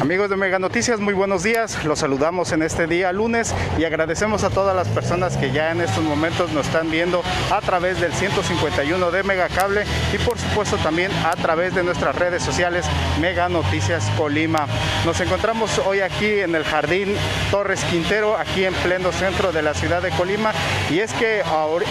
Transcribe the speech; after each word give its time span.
Amigos 0.00 0.30
de 0.30 0.36
Mega 0.36 0.60
Noticias, 0.60 1.00
muy 1.00 1.12
buenos 1.12 1.42
días. 1.42 1.84
Los 1.84 1.98
saludamos 1.98 2.52
en 2.52 2.62
este 2.62 2.86
día 2.86 3.10
lunes 3.12 3.52
y 3.78 3.84
agradecemos 3.84 4.44
a 4.44 4.50
todas 4.50 4.76
las 4.76 4.86
personas 4.86 5.36
que 5.36 5.50
ya 5.50 5.72
en 5.72 5.80
estos 5.80 6.04
momentos 6.04 6.52
nos 6.52 6.66
están 6.68 6.88
viendo 6.88 7.20
a 7.50 7.60
través 7.60 8.00
del 8.00 8.12
151 8.12 9.10
de 9.10 9.22
Mega 9.24 9.48
Cable 9.48 9.84
y 10.14 10.18
por 10.18 10.38
supuesto 10.38 10.76
también 10.76 11.10
a 11.24 11.34
través 11.34 11.74
de 11.74 11.82
nuestras 11.82 12.14
redes 12.14 12.44
sociales 12.44 12.86
Mega 13.20 13.48
Noticias 13.48 14.08
Colima. 14.16 14.68
Nos 15.04 15.20
encontramos 15.20 15.80
hoy 15.80 15.98
aquí 15.98 16.38
en 16.38 16.54
el 16.54 16.62
Jardín 16.62 17.16
Torres 17.50 17.82
Quintero, 17.90 18.36
aquí 18.36 18.66
en 18.66 18.74
pleno 18.74 19.10
centro 19.10 19.50
de 19.50 19.62
la 19.62 19.74
ciudad 19.74 20.00
de 20.00 20.10
Colima 20.10 20.52
y 20.90 21.00
es 21.00 21.12
que 21.14 21.42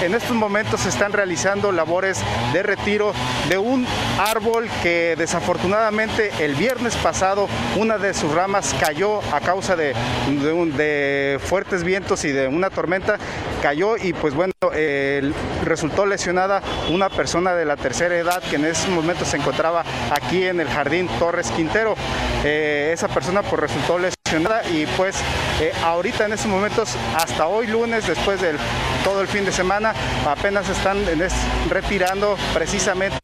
en 0.01 0.15
estos 0.15 0.35
momentos 0.35 0.79
se 0.79 0.89
están 0.89 1.11
realizando 1.11 1.73
labores 1.73 2.23
de 2.53 2.63
retiro 2.63 3.11
de 3.49 3.57
un 3.57 3.85
árbol 4.17 4.69
que 4.81 5.15
desafortunadamente 5.17 6.31
el 6.39 6.55
viernes 6.55 6.95
pasado 6.95 7.49
una 7.75 7.96
de 7.99 8.13
sus 8.13 8.33
ramas 8.33 8.75
cayó 8.79 9.19
a 9.33 9.39
causa 9.39 9.75
de, 9.75 9.93
de, 10.75 11.39
fuertes 11.39 11.83
vientos 11.83 12.25
y 12.25 12.31
de 12.31 12.47
una 12.47 12.69
tormenta, 12.69 13.17
cayó 13.61 13.97
y 13.97 14.13
pues 14.13 14.33
bueno, 14.33 14.53
resultó 15.63 16.05
lesionada 16.05 16.61
una 16.91 17.09
persona 17.09 17.53
de 17.53 17.65
la 17.65 17.77
tercera 17.77 18.17
edad 18.17 18.41
que 18.43 18.55
en 18.55 18.65
ese 18.65 18.89
momento 18.89 19.25
se 19.25 19.37
encontraba 19.37 19.83
aquí 20.11 20.45
en 20.45 20.59
el 20.59 20.67
jardín 20.67 21.07
Torres 21.19 21.51
Quintero. 21.51 21.95
Eh, 22.43 22.91
esa 22.93 23.07
persona 23.07 23.41
pues 23.41 23.61
resultó 23.61 23.97
lesionada 23.97 24.16
y 24.73 24.85
pues 24.97 25.15
eh, 25.61 25.71
ahorita 25.85 26.25
en 26.25 26.33
estos 26.33 26.51
momentos, 26.51 26.97
hasta 27.15 27.47
hoy 27.47 27.67
lunes, 27.67 28.05
después 28.07 28.41
del 28.41 28.57
todo 29.03 29.21
el 29.21 29.27
fin 29.27 29.45
de 29.45 29.53
semana, 29.53 29.93
apenas 30.27 30.67
están 30.67 30.97
retirando 31.69 32.35
precisamente 32.53 33.17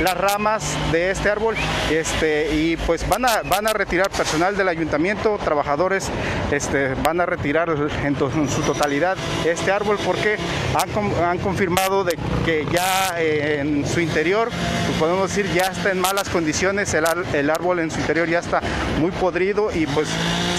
las 0.00 0.16
ramas 0.16 0.76
de 0.92 1.10
este 1.10 1.28
árbol 1.28 1.54
este, 1.90 2.54
y 2.54 2.76
pues 2.78 3.06
van 3.08 3.24
a, 3.26 3.42
van 3.42 3.66
a 3.66 3.72
retirar 3.72 4.08
personal 4.10 4.56
del 4.56 4.68
ayuntamiento, 4.68 5.38
trabajadores 5.42 6.08
este, 6.50 6.94
van 6.94 7.20
a 7.20 7.26
retirar 7.26 7.68
en, 8.04 8.16
su 8.16 8.62
totalidad 8.62 9.16
este 9.44 9.72
árbol. 9.72 9.98
Porque 10.04 10.36
han, 10.74 11.38
confirmado 11.38 12.04
de 12.04 12.18
que 12.44 12.66
ya 12.70 13.14
eh, 13.18 13.60
en 13.60 13.86
su 13.86 14.00
interior, 14.00 14.50
pues 14.86 14.98
podemos 14.98 15.28
decir, 15.28 15.50
ya 15.52 15.66
está 15.66 15.90
en 15.90 16.00
malas 16.00 16.28
condiciones, 16.28 16.92
el 16.94 17.50
árbol 17.50 17.80
en 17.80 17.90
su 17.90 18.00
interior 18.00 18.28
ya 18.28 18.40
está 18.40 18.60
muy 19.00 19.10
podrido 19.10 19.70
y 19.74 19.86
pues 19.86 20.08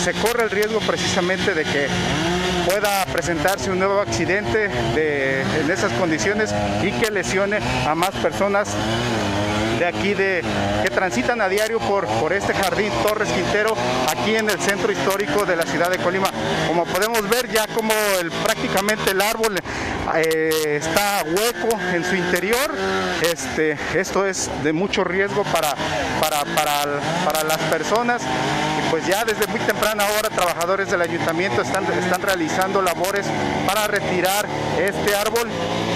se 0.03 0.13
corre 0.13 0.43
el 0.43 0.49
riesgo 0.49 0.79
precisamente 0.79 1.53
de 1.53 1.63
que 1.63 1.87
pueda 2.65 3.05
presentarse 3.05 3.71
un 3.71 3.79
nuevo 3.79 3.99
accidente 4.01 4.65
en 4.65 5.71
esas 5.71 5.91
condiciones 5.93 6.53
y 6.83 6.91
que 6.91 7.11
lesione 7.11 7.59
a 7.87 7.95
más 7.95 8.11
personas 8.11 8.75
de 9.79 9.85
aquí 9.85 10.13
de 10.13 10.43
que 10.83 10.89
transitan 10.89 11.39
a 11.39 11.47
diario 11.47 11.79
por, 11.79 12.05
por 12.05 12.33
este 12.33 12.53
jardín 12.53 12.91
Torres 13.01 13.29
Quintero 13.29 13.73
aquí 14.11 14.35
en 14.35 14.49
el 14.49 14.59
centro 14.59 14.91
histórico 14.91 15.45
de 15.45 15.55
la 15.55 15.63
ciudad 15.63 15.89
de 15.89 15.97
Colima. 15.97 16.29
Como 16.67 16.85
podemos 16.85 17.27
ver 17.29 17.49
ya 17.49 17.65
como 17.67 17.93
el, 18.19 18.29
prácticamente 18.29 19.11
el 19.11 19.21
árbol 19.21 19.57
eh, 20.15 20.79
está 20.81 21.23
hueco 21.25 21.79
en 21.93 22.03
su 22.03 22.15
interior. 22.15 22.75
Este, 23.21 23.77
esto 23.95 24.25
es 24.25 24.49
de 24.63 24.73
mucho 24.73 25.05
riesgo 25.05 25.43
para, 25.45 25.73
para, 26.19 26.43
para, 27.25 27.43
las 27.43 27.57
personas. 27.69 28.21
Y 28.21 28.89
pues 28.89 29.07
ya 29.07 29.23
desde 29.23 29.47
muy 29.47 29.59
temprana 29.61 30.03
hora 30.17 30.29
trabajadores 30.29 30.91
del 30.91 31.01
ayuntamiento 31.01 31.61
están, 31.61 31.85
están 31.85 32.21
realizando 32.21 32.81
labores 32.81 33.25
para 33.65 33.87
retirar 33.87 34.45
este 34.77 35.15
árbol 35.15 35.49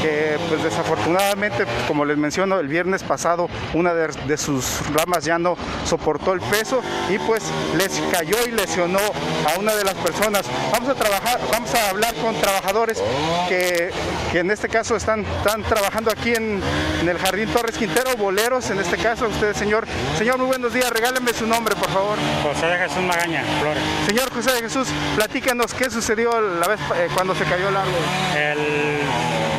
que 0.04 0.38
pues 0.50 0.62
desafortunadamente, 0.62 1.66
como 1.88 2.04
les 2.04 2.18
menciono, 2.18 2.60
el 2.60 2.68
viernes 2.68 3.04
pasado 3.04 3.48
una 3.74 3.94
de, 3.94 4.38
sus 4.38 4.82
ramas 4.94 5.24
ya 5.24 5.40
no 5.40 5.56
soportó 5.86 6.34
el 6.34 6.42
peso 6.42 6.82
y 7.10 7.18
pues 7.20 7.42
les 7.78 8.02
cayó 8.12 8.36
y 8.46 8.52
lesionó 8.52 9.00
a 9.00 9.60
una 9.60 9.74
de 9.76 9.86
las 9.86 9.94
personas. 9.96 10.46
Vamos 10.74 10.90
a 10.90 10.96
trabajar, 10.96 11.40
vamos 11.50 11.74
a 11.74 11.90
hablar 11.90 12.14
con 12.16 12.36
trabajadores 12.36 13.02
que, 13.48 13.92
en 14.34 14.52
este 14.52 14.68
caso 14.68 14.98
están, 14.98 15.22
están 15.22 15.64
trabajando 15.64 16.12
aquí 16.12 16.34
en, 16.34 16.62
el 17.08 17.18
Jardín 17.18 17.48
Torres 17.50 17.78
Quintero, 17.78 18.18
boleros 18.18 18.70
en 18.72 18.80
este 18.80 18.98
caso, 18.98 19.28
usted 19.28 19.56
señor. 19.56 19.86
Señor, 20.18 20.38
muy 20.38 20.48
buenos 20.48 20.74
días, 20.74 20.90
regáleme 20.90 21.32
su 21.32 21.48
nombre, 21.48 21.76
por 21.76 21.90
favor. 21.90 22.18
José 22.42 22.66
de 22.66 22.78
Jesús 22.78 23.04
Magaña, 23.04 23.44
Flores. 23.62 23.84
Señor 24.06 24.34
José 24.34 24.52
de 24.52 24.62
Jesús, 24.62 24.90
platícanos 25.16 25.74
qué 25.74 25.90
sucedió 25.90 26.42
la 26.42 26.68
vez 26.68 26.80
eh, 26.96 27.08
cuando 27.14 27.34
se 27.36 27.46
cayó 27.46 27.70
el 27.70 27.78
árbol. 27.78 27.94
El 28.36 28.83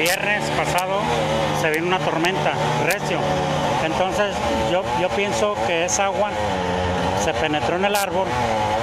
viernes 0.04 0.44
pasado 0.50 1.00
se 1.62 1.70
vino 1.70 1.86
una 1.86 1.98
tormenta 1.98 2.52
recio. 2.84 3.18
Entonces 3.86 4.34
yo, 4.70 4.82
yo 5.00 5.08
pienso 5.08 5.56
que 5.66 5.86
esa 5.86 6.06
agua 6.06 6.30
se 7.24 7.32
penetró 7.32 7.76
en 7.76 7.86
el 7.86 7.96
árbol 7.96 8.28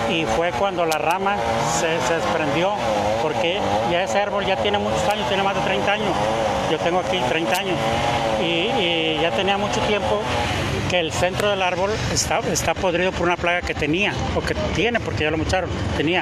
y 0.10 0.26
fue 0.26 0.52
cuando 0.52 0.84
la 0.84 0.98
rama 0.98 1.36
se, 1.80 1.90
desprendió, 2.12 2.74
porque 3.22 3.60
ya 3.92 4.02
ese 4.02 4.20
árbol 4.20 4.48
ya 4.48 4.56
tiene 4.56 4.80
muchos 4.80 5.08
años, 5.10 5.28
tiene 5.28 5.44
más 5.44 5.54
de 5.54 5.62
30 5.62 5.92
años. 5.92 6.16
Yo 6.72 6.80
tengo 6.80 7.02
aquí 7.02 7.20
30 7.30 7.56
años 7.56 7.78
y 8.44 9.22
ya 9.22 9.30
tenía 9.30 9.60
mucho 9.60 9.80
tiempo 9.82 10.24
que 10.92 11.00
el 11.00 11.14
centro 11.14 11.50
del 11.50 11.62
árbol 11.62 11.90
está, 12.12 12.40
está 12.52 12.74
podrido 12.74 13.14
por 13.14 13.22
una 13.22 13.38
plaga 13.38 13.62
que 13.62 13.74
tenía, 13.74 14.14
o 14.36 14.42
que 14.42 14.54
tiene, 14.76 15.00
porque 15.00 15.24
ya 15.24 15.32
lo 15.32 15.38
mucharon, 15.38 15.70
tenía. 15.96 16.22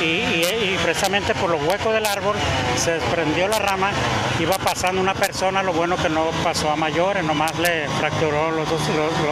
Y, 0.00 0.76
precisamente 0.84 1.34
por 1.34 1.50
los 1.50 1.60
huecos 1.60 1.92
del 1.92 2.06
árbol 2.06 2.36
se 2.76 2.92
desprendió 2.92 3.48
la 3.48 3.58
rama, 3.58 3.90
iba 4.38 4.56
pasando 4.58 5.00
una 5.00 5.14
persona, 5.14 5.64
lo 5.64 5.72
bueno 5.72 5.96
que 5.96 6.08
no 6.08 6.26
pasó 6.44 6.70
a 6.70 6.76
mayores, 6.76 7.24
nomás 7.24 7.58
le 7.58 7.88
fracturó 7.98 8.52
los 8.52 8.70
dos, 8.70 8.80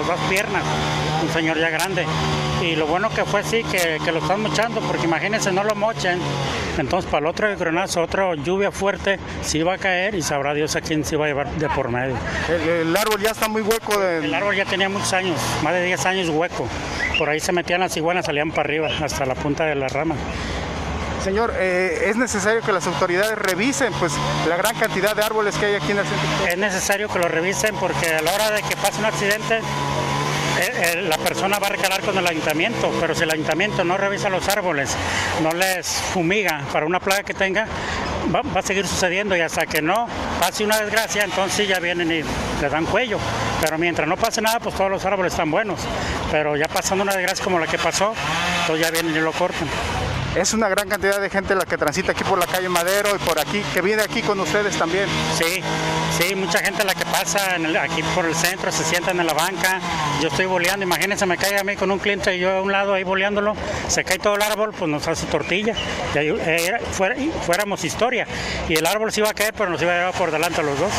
los, 0.09 0.21
piernas, 0.29 0.65
un 1.23 1.33
señor 1.33 1.61
ya 1.61 1.71
grande. 1.71 2.05
Y 2.61 2.75
lo 2.75 2.89
bueno 2.89 3.09
que 3.09 3.25
fue 3.25 3.45
sí, 3.45 3.63
que, 3.63 4.01
lo 4.11 4.19
están 4.19 4.43
mochando, 4.43 4.81
porque 4.81 5.05
imagínense, 5.05 5.53
no 5.53 5.63
lo 5.63 5.77
mochen. 5.77 6.19
Entonces, 6.79 7.11
para 7.11 7.27
el 7.27 7.31
otro 7.31 7.57
gronazo, 7.57 8.03
otra 8.03 8.35
lluvia 8.35 8.71
fuerte, 8.71 9.19
sí 9.43 9.59
iba 9.59 9.75
a 9.75 9.79
caer 9.79 10.15
y 10.15 10.23
sabrá 10.23 10.55
Dios 10.55 10.75
a 10.77 10.81
quién 10.81 11.05
se 11.05 11.17
iba 11.17 11.27
a 11.27 11.29
llevar 11.29 11.51
de 11.53 11.69
por 11.69 11.91
medio. 11.91 12.17
El, 12.49 12.97
árbol 12.97 13.21
ya 13.21 13.31
está 13.31 13.49
muy 13.49 13.63
hueco. 13.63 14.03
El 14.03 14.33
árbol 14.33 14.57
ya 14.57 14.65
tenía 14.65 14.89
muchos 14.89 15.13
años, 15.13 15.39
más 15.63 15.75
de 15.75 15.85
10 15.85 16.07
años 16.07 16.29
hueco. 16.29 16.67
Por 17.19 17.29
ahí 17.29 17.41
se 17.41 17.53
metían 17.53 17.81
las 17.81 17.97
iguanas, 17.97 18.27
salían 18.27 18.51
para 18.51 18.63
arriba, 18.63 18.89
hasta 19.03 19.27
la 19.27 19.35
punta 19.35 19.65
de 19.67 19.75
la 19.75 19.89
rama. 19.89 20.17
Señor, 21.23 21.55
eh, 21.57 22.07
es 22.07 22.17
necesario 22.17 22.63
que 22.63 22.73
las 22.73 22.85
autoridades 22.89 23.39
revisen 23.39 23.93
pues 24.01 24.13
la 24.49 24.57
gran 24.57 24.75
cantidad 24.75 25.15
de 25.15 25.23
árboles 25.23 25.57
que 25.57 25.67
hay 25.67 25.75
aquí 25.77 25.93
en 25.93 25.99
el 25.99 26.05
centro. 26.05 26.47
Es 26.49 26.59
necesario 26.59 27.09
que 27.09 27.21
lo 27.21 27.29
revisen 27.29 27.77
porque 27.77 28.09
a 28.09 28.23
la 28.23 28.33
hora 28.33 28.51
de 28.51 28.63
que 28.63 28.75
pase 28.75 28.99
un 28.99 29.05
accidente 29.05 29.61
la 31.03 31.17
persona 31.19 31.59
va 31.59 31.67
a 31.69 31.71
recalar 31.71 32.01
con 32.03 32.17
el 32.17 32.27
ayuntamiento, 32.27 32.93
pero 33.01 33.15
si 33.15 33.23
el 33.23 33.31
ayuntamiento 33.31 33.85
no 33.85 33.97
revisa 33.97 34.29
los 34.29 34.49
árboles, 34.49 34.95
no 35.43 35.51
les 35.53 35.87
fumiga 35.87 36.63
para 36.73 36.87
una 36.87 37.01
plaga 37.01 37.23
que 37.23 37.35
tenga, 37.35 37.67
va, 38.35 38.43
a 38.55 38.63
seguir 38.63 38.87
sucediendo 38.87 39.37
y 39.37 39.41
hasta 39.41 39.67
que 39.67 39.83
no 39.83 40.07
pase 40.41 40.65
una 40.65 40.79
desgracia, 40.79 41.25
entonces 41.25 41.69
ya 41.69 41.81
vienen 41.81 42.11
y 42.11 42.23
le 42.61 42.69
dan 42.69 42.87
cuello. 42.87 43.19
Pero 43.61 43.79
mientras 43.79 44.09
no 44.09 44.17
pase 44.17 44.41
nada, 44.41 44.61
pues 44.61 44.75
todos 44.75 44.91
los 44.91 45.05
árboles 45.05 45.33
están 45.33 45.51
buenos. 45.51 45.81
Pero 46.31 46.57
ya 46.57 46.67
pasando 46.67 47.03
una 47.03 47.15
desgracia 47.15 47.45
como 47.45 47.59
la 47.59 47.67
que 47.67 47.79
pasó, 47.79 48.15
entonces 48.61 48.85
ya 48.85 48.91
vienen 48.91 49.15
y 49.15 49.21
lo 49.21 49.33
cortan. 49.33 49.69
Es 50.35 50.55
una 50.55 50.69
gran 50.71 50.89
cantidad 50.89 51.21
de 51.21 51.29
gente 51.29 51.55
la 51.55 51.67
que 51.67 51.77
transita 51.77 52.13
aquí 52.13 52.25
por 52.25 52.39
la 52.39 52.47
calle 52.47 52.69
Madero 52.69 53.11
y 53.15 53.19
por 53.19 53.39
aquí, 53.39 53.63
que 53.75 53.83
viene 53.83 54.03
aquí 54.03 54.23
con 54.23 54.41
ustedes 54.41 54.79
también. 54.79 55.07
Sí, 55.37 55.63
sí, 56.19 56.35
mucha 56.35 56.61
gente 56.61 56.85
la 56.85 56.95
que 56.95 57.05
pasa 57.05 57.57
aquí 57.83 58.03
por 58.15 58.25
el 58.25 58.35
centro, 58.35 58.73
se 58.73 58.83
sientan 58.83 59.21
en 59.21 59.27
la 59.27 59.35
banca. 59.35 59.79
Yo 60.23 60.29
estoy 60.29 60.47
boleando, 60.47 60.85
imagínense, 60.87 61.27
me 61.27 61.37
cae 61.37 61.59
a 61.59 61.65
mí 61.65 61.77
con 61.77 61.91
un 61.91 61.99
cliente 61.99 62.35
y 62.35 62.39
yo 62.41 62.51
a 62.51 62.63
un 62.63 62.73
lado 62.73 62.95
ahí 62.95 63.05
boleándolo, 63.05 63.55
se 63.89 64.05
cae 64.05 64.19
todo 64.19 64.37
el 64.37 64.43
árbol, 64.43 64.73
pues 64.77 64.91
nos 64.91 65.07
hace 65.07 65.27
tortilla. 65.27 65.75
Y 66.15 66.19
ahí, 66.19 66.29
eh, 66.41 66.81
fuéramos 67.45 67.85
historia. 67.85 68.27
Y 68.71 68.75
el 68.75 68.87
árbol 68.87 69.13
se 69.13 69.21
iba 69.21 69.29
a 69.29 69.35
caer, 69.35 69.53
pero 69.53 69.69
nos 69.69 69.83
iba 69.83 69.93
a 69.93 69.97
llevar 69.97 70.15
por 70.15 70.31
delante 70.31 70.63
a 70.63 70.65
los 70.65 70.79
dos, 70.79 70.93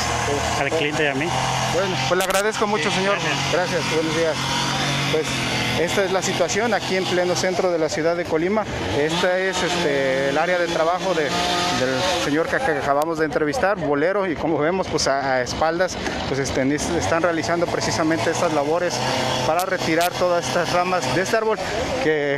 al 0.59 0.69
cliente 0.69 1.05
y 1.05 1.07
a 1.07 1.15
mí. 1.15 1.27
Bueno, 1.73 1.95
pues 2.07 2.17
le 2.19 2.23
agradezco 2.23 2.67
mucho, 2.67 2.91
señor. 2.91 3.17
Gracias, 3.51 3.81
buenos 3.95 4.15
días. 4.15 4.35
Pues 5.11 5.25
esta 5.79 6.05
es 6.05 6.11
la 6.11 6.21
situación 6.21 6.73
aquí 6.73 6.95
en 6.95 7.05
pleno 7.05 7.35
centro 7.35 7.71
de 7.71 7.79
la 7.79 7.89
ciudad 7.89 8.15
de 8.15 8.25
Colima. 8.25 8.63
Esta 8.97 9.39
es 9.39 9.61
este, 9.61 10.29
el 10.29 10.37
área 10.37 10.57
de 10.59 10.67
trabajo 10.67 11.13
del 11.85 12.01
señor 12.23 12.47
que 12.47 12.55
acabamos 12.55 13.19
de 13.19 13.25
entrevistar, 13.25 13.77
Bolero, 13.77 14.27
y 14.27 14.35
como 14.35 14.57
vemos, 14.57 14.87
pues 14.87 15.07
a, 15.07 15.41
espaldas, 15.41 15.97
pues 16.27 16.39
este, 16.39 16.61
están 16.75 17.21
realizando 17.21 17.65
precisamente 17.65 18.31
estas 18.31 18.53
labores 18.53 18.95
para 19.45 19.65
retirar 19.65 20.11
todas 20.13 20.47
estas 20.47 20.71
ramas 20.71 21.03
de 21.15 21.21
este 21.21 21.37
árbol 21.37 21.57
que 22.03 22.37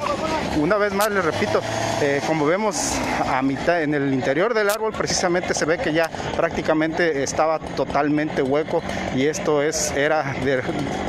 una 0.57 0.77
vez 0.77 0.93
más 0.93 1.11
les 1.11 1.23
repito, 1.23 1.61
eh, 2.01 2.21
como 2.25 2.45
vemos 2.45 2.93
a 3.27 3.41
mitad 3.41 3.81
en 3.81 3.93
el 3.93 4.13
interior 4.13 4.53
del 4.53 4.69
árbol 4.69 4.93
precisamente 4.93 5.53
se 5.53 5.65
ve 5.65 5.77
que 5.77 5.93
ya 5.93 6.09
prácticamente 6.35 7.23
estaba 7.23 7.59
totalmente 7.59 8.41
hueco 8.41 8.81
y 9.15 9.25
esto 9.25 9.61
es 9.61 9.91
era 9.91 10.35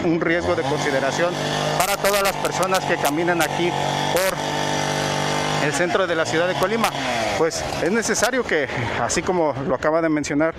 un 0.04 0.20
riesgo 0.20 0.54
de 0.54 0.62
consideración 0.62 1.32
para 1.78 1.96
todas 1.96 2.22
las 2.22 2.34
personas 2.36 2.80
que 2.84 2.96
caminan 2.96 3.42
aquí 3.42 3.70
por 4.12 4.36
el 5.66 5.72
centro 5.72 6.06
de 6.06 6.14
la 6.14 6.24
ciudad 6.24 6.46
de 6.48 6.54
Colima. 6.54 6.90
Pues 7.38 7.62
es 7.82 7.92
necesario 7.92 8.42
que, 8.44 8.66
así 9.00 9.22
como 9.22 9.54
lo 9.66 9.74
acaba 9.74 10.00
de 10.00 10.08
mencionar 10.08 10.54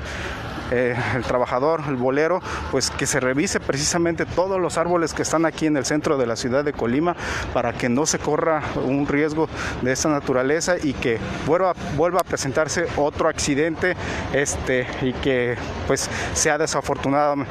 eh, 0.70 0.96
el 1.16 1.24
trabajador, 1.24 1.82
el 1.88 1.96
bolero, 1.96 2.42
pues 2.72 2.92
que 2.92 3.08
se 3.08 3.20
revise 3.20 3.60
precisamente 3.60 4.26
todos 4.26 4.60
los 4.60 4.78
árboles 4.78 5.14
que 5.14 5.22
están 5.22 5.46
aquí 5.46 5.66
en 5.66 5.78
el 5.78 5.86
centro 5.86 6.18
de 6.18 6.28
la 6.28 6.36
ciudad 6.36 6.66
de 6.66 6.74
Colima 6.74 7.16
para 7.54 7.74
que 7.74 7.88
no 7.88 8.06
se 8.06 8.20
corra 8.20 8.62
un 8.84 9.08
riesgo 9.08 9.48
de 9.82 9.94
esta 9.94 10.10
naturaleza 10.10 10.76
y 10.82 10.94
que 10.94 11.20
vuelva, 11.46 11.74
vuelva 11.96 12.20
a 12.20 12.24
presentarse 12.24 12.86
otro 12.98 13.30
accidente 13.30 13.96
este, 14.34 14.86
y 15.02 15.14
que 15.14 15.56
pues 15.88 16.10
sea 16.34 16.58
desafortunado. 16.58 17.46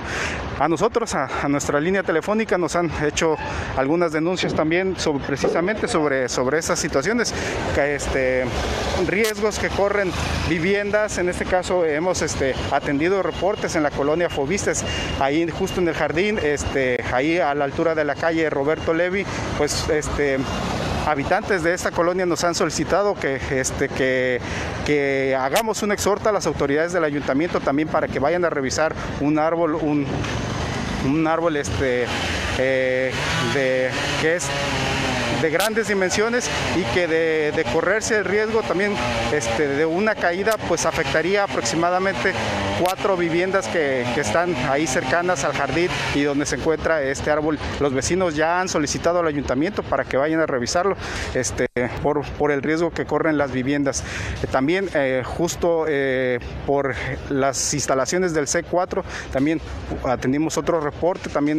A 0.58 0.68
nosotros, 0.68 1.14
a, 1.14 1.48
nuestra 1.48 1.78
línea 1.80 2.02
telefónica, 2.02 2.56
nos 2.56 2.76
han 2.76 2.90
hecho 3.04 3.36
algunas 3.76 4.10
denuncias 4.10 4.54
también 4.54 4.96
precisamente 5.26 5.86
sobre, 5.86 6.30
sobre 6.30 6.58
esas 6.58 6.78
situaciones, 6.78 7.34
que, 7.74 7.94
este, 7.94 8.44
riesgos 9.06 9.58
que 9.58 9.68
corren 9.68 10.10
viviendas, 10.48 11.18
en 11.18 11.28
este 11.28 11.44
caso 11.44 11.84
hemos 11.84 12.22
este, 12.22 12.54
atendido 12.72 13.22
reportes 13.22 13.76
en 13.76 13.82
la 13.82 13.90
colonia 13.90 14.30
Fobistes, 14.30 14.82
ahí 15.20 15.46
justo 15.50 15.80
en 15.80 15.88
el 15.88 15.94
jardín, 15.94 16.38
este, 16.42 17.04
ahí 17.12 17.38
a 17.38 17.54
la 17.54 17.64
altura 17.64 17.94
de 17.94 18.04
la 18.04 18.14
calle 18.14 18.48
Roberto 18.48 18.94
Levi, 18.94 19.26
pues 19.58 19.84
habitantes 21.06 21.62
de 21.62 21.72
esta 21.72 21.92
colonia 21.92 22.26
nos 22.26 22.42
han 22.42 22.54
solicitado 22.54 23.14
que, 23.14 23.38
que, 23.96 24.40
que 24.84 25.36
hagamos 25.38 25.82
un 25.82 25.92
exhorto 25.92 26.28
a 26.28 26.32
las 26.32 26.46
autoridades 26.46 26.92
del 26.92 27.04
ayuntamiento 27.04 27.60
también 27.60 27.88
para 27.88 28.08
que 28.08 28.18
vayan 28.18 28.44
a 28.44 28.50
revisar 28.50 28.94
un 29.20 29.38
árbol, 29.38 29.76
un, 29.76 30.04
un 31.06 31.26
árbol 31.26 31.56
este, 31.56 32.06
eh, 32.58 33.12
de, 33.54 33.90
que 34.20 34.36
es 34.36 34.48
de 35.40 35.50
grandes 35.50 35.88
dimensiones 35.88 36.48
y 36.76 36.82
que 36.94 37.06
de, 37.06 37.64
correrse 37.72 38.16
el 38.16 38.24
riesgo 38.24 38.62
también 38.62 38.94
este, 39.32 39.68
de 39.68 39.86
una 39.86 40.14
caída 40.14 40.56
pues 40.68 40.86
afectaría 40.86 41.44
aproximadamente 41.44 42.32
cuatro 42.80 43.16
viviendas 43.16 43.68
que, 43.68 44.04
están 44.16 44.54
ahí 44.68 44.86
cercanas 44.86 45.44
al 45.44 45.52
jardín 45.52 45.88
y 46.14 46.22
donde 46.22 46.46
se 46.46 46.56
encuentra 46.56 47.02
este 47.02 47.30
árbol. 47.30 47.58
Los 47.80 47.92
vecinos 47.92 48.34
ya 48.34 48.60
han 48.60 48.68
solicitado 48.68 49.20
al 49.20 49.26
ayuntamiento 49.26 49.82
para 49.82 50.04
que 50.04 50.16
vayan 50.16 50.40
a 50.40 50.46
revisarlo 50.46 50.96
este, 51.34 51.66
por, 52.02 52.24
por 52.38 52.50
el 52.50 52.62
riesgo 52.62 52.90
que 52.90 53.04
corren 53.04 53.38
las 53.38 53.52
viviendas. 53.52 54.02
Eh, 54.42 54.46
también 54.50 54.88
eh, 54.94 55.22
justo 55.24 55.84
eh, 55.88 56.38
por 56.66 56.94
las 57.28 57.74
instalaciones 57.74 58.32
del 58.34 58.46
C4 58.46 59.02
también 59.32 59.60
atendimos 60.04 60.56
otro 60.58 60.80
reporte, 60.80 61.28
también 61.28 61.58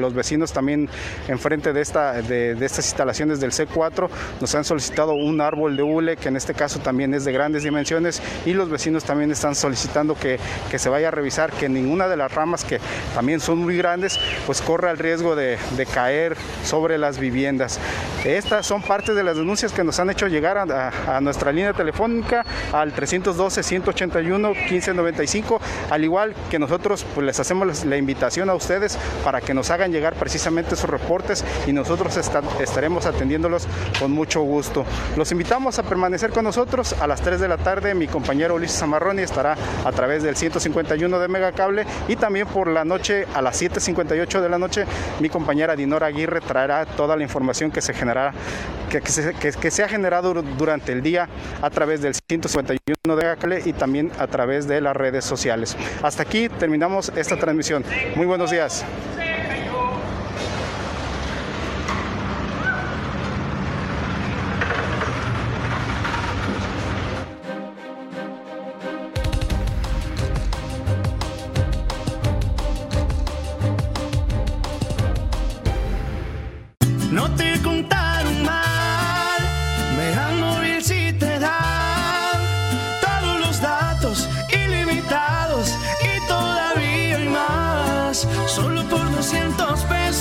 los 0.00 0.14
vecinos 0.14 0.52
también 0.52 0.88
enfrente 1.28 1.72
de, 1.72 1.80
esta, 1.80 2.22
de, 2.22 2.54
de 2.54 2.66
estas 2.66 2.86
instalaciones 2.86 3.40
del 3.40 3.52
C4 3.52 4.08
nos 4.40 4.54
han 4.54 4.64
solicitado 4.64 5.14
un 5.14 5.40
árbol 5.40 5.76
de 5.76 5.82
hule 5.82 6.16
que 6.16 6.28
en 6.28 6.36
este 6.36 6.54
caso 6.54 6.78
también 6.80 7.14
es 7.14 7.24
de 7.24 7.32
grandes 7.32 7.64
dimensiones 7.64 8.22
y 8.46 8.52
los 8.52 8.68
vecinos 8.68 9.04
también 9.04 9.30
están 9.30 9.54
solicitando 9.54 10.14
que, 10.14 10.29
que 10.70 10.78
se 10.78 10.88
vaya 10.88 11.08
a 11.08 11.10
revisar 11.10 11.52
que 11.52 11.68
ninguna 11.68 12.08
de 12.08 12.16
las 12.16 12.32
ramas 12.32 12.64
que 12.64 12.80
también 13.14 13.40
son 13.40 13.58
muy 13.58 13.76
grandes 13.76 14.18
pues 14.46 14.62
corra 14.62 14.90
el 14.90 14.96
riesgo 14.98 15.36
de, 15.36 15.58
caer 15.92 16.36
sobre 16.64 16.96
las 16.98 17.18
viviendas. 17.18 17.80
Estas 18.24 18.66
son 18.66 18.82
parte 18.82 19.14
de 19.14 19.24
las 19.24 19.36
denuncias 19.36 19.72
que 19.72 19.82
nos 19.82 19.98
han 19.98 20.10
hecho 20.10 20.28
llegar 20.28 20.58
a, 20.58 21.16
a 21.16 21.20
nuestra 21.20 21.50
línea 21.52 21.72
telefónica 21.72 22.44
al 22.72 22.94
312-181-1595, 22.94 25.58
al 25.90 26.04
igual 26.04 26.34
que 26.50 26.58
nosotros 26.58 27.04
pues 27.14 27.26
les 27.26 27.38
hacemos 27.40 27.84
la 27.84 27.96
invitación 27.96 28.48
a 28.48 28.54
ustedes 28.54 28.98
para 29.24 29.40
que 29.40 29.54
nos 29.54 29.70
hagan 29.70 29.92
llegar 29.92 30.14
precisamente 30.14 30.76
sus 30.76 30.88
reportes 30.88 31.44
y 31.66 31.72
nosotros 31.72 32.16
estaremos 32.60 33.06
atendiéndolos 33.06 33.66
con 33.98 34.12
mucho 34.12 34.40
gusto. 34.42 34.84
Los 35.16 35.32
invitamos 35.32 35.78
a 35.78 35.82
permanecer 35.82 36.30
con 36.30 36.44
nosotros 36.44 36.94
a 37.00 37.06
las 37.06 37.20
3 37.20 37.40
de 37.40 37.48
la 37.48 37.58
tarde. 37.58 37.94
Mi 37.94 38.06
compañero 38.06 38.54
Ulises 38.54 38.78
Zamarroni 38.78 39.22
estará 39.22 39.56
a 39.84 39.92
través 39.92 40.22
del 40.22 40.36
151 40.36 41.18
de 41.18 41.28
Megacable 41.28 41.86
y 42.08 42.16
también 42.16 42.46
por 42.46 42.68
la 42.68 42.84
noche 42.84 43.26
a 43.34 43.42
las 43.42 43.60
7.58 43.60 44.40
de 44.40 44.48
la 44.48 44.58
noche 44.58 44.84
mi 45.20 45.28
compañera 45.28 45.76
Dinora 45.76 46.06
Aguirre 46.06 46.40
traerá 46.40 46.86
toda 46.86 47.16
la 47.16 47.22
información 47.22 47.70
que 47.70 47.80
se 47.80 47.92
generará, 47.92 48.32
que, 48.88 49.00
que, 49.00 49.70
se, 49.70 49.82
ha 49.82 49.88
generado 49.88 50.32
durante 50.42 50.92
el 50.92 51.02
día 51.02 51.28
a 51.62 51.70
través 51.70 52.00
del 52.00 52.14
151 52.14 52.80
de 53.04 53.14
Megacable 53.16 53.62
y 53.64 53.72
también 53.72 54.10
a 54.18 54.26
través 54.26 54.66
de 54.66 54.80
las 54.80 54.96
redes 54.96 55.24
sociales. 55.24 55.76
Hasta 56.02 56.22
aquí 56.22 56.48
terminamos 56.48 57.12
esta 57.16 57.36
transmisión. 57.36 57.84
Muy 58.16 58.26
buenos 58.26 58.50
días. 58.50 58.84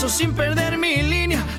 Sin 0.10 0.34
perder 0.34 0.78
mi 0.78 1.02
línea. 1.02 1.59